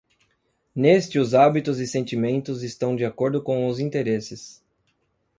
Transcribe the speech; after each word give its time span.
Neste 0.75 1.19
os 1.19 1.35
hábitos 1.35 1.77
e 1.77 1.85
sentimentos 1.85 2.63
estão 2.63 2.95
de 2.95 3.05
acordo 3.05 3.39
com 3.43 3.67
os 3.67 3.79
interesses. 3.79 4.59